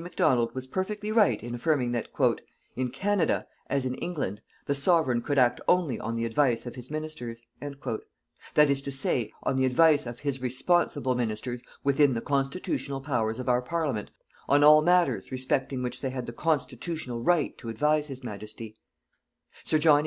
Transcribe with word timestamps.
Macdonald 0.00 0.54
was 0.54 0.68
perfectly 0.68 1.10
right 1.10 1.42
in 1.42 1.56
affirming 1.56 1.90
that 1.90 2.14
"_in 2.76 2.92
Canada, 2.92 3.48
as 3.68 3.84
in 3.84 3.96
England, 3.96 4.40
the 4.66 4.74
Sovereign 4.76 5.20
could 5.22 5.38
act 5.40 5.60
only 5.66 5.98
on 5.98 6.14
the 6.14 6.24
advice 6.24 6.66
of 6.66 6.76
His 6.76 6.88
Ministers," 6.88 7.44
that 7.60 8.70
is 8.70 8.80
to 8.82 8.92
say 8.92 9.32
on 9.42 9.56
the 9.56 9.64
advice 9.66 10.06
of 10.06 10.20
His 10.20 10.40
responsible 10.40 11.16
Ministers 11.16 11.62
within 11.82 12.14
the 12.14 12.20
constitutional 12.20 13.00
powers 13.00 13.40
of 13.40 13.48
our 13.48 13.60
Parliament 13.60 14.12
on 14.48 14.62
all 14.62 14.82
matters 14.82 15.32
respecting 15.32 15.82
which 15.82 16.00
they 16.00 16.10
had 16.10 16.26
the 16.26 16.32
constitutional 16.32 17.20
right 17.20 17.58
to 17.58 17.68
advise 17.68 18.06
His 18.06 18.20
Majesty_. 18.20 18.76
Sir 19.64 19.78
John 19.80 20.06